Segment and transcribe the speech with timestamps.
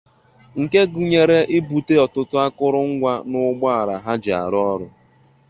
[0.61, 4.87] nke gụnyere itute ọtụtụ akụrụngwa na ụgbọala ha ji arụ ọrụ